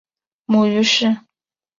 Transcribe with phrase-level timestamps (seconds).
[0.45, 1.15] 母于氏。